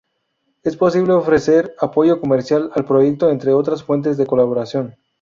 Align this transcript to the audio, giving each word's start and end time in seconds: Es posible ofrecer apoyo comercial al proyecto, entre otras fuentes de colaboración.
Es 0.63 0.77
posible 0.77 1.13
ofrecer 1.13 1.75
apoyo 1.79 2.19
comercial 2.19 2.71
al 2.73 2.85
proyecto, 2.85 3.29
entre 3.29 3.53
otras 3.53 3.83
fuentes 3.83 4.17
de 4.17 4.25
colaboración. 4.25 4.95